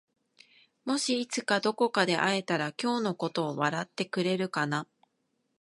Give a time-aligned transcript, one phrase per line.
[0.83, 4.87] もしいつかどこかで会えたら今日のことを笑ってくれるかな？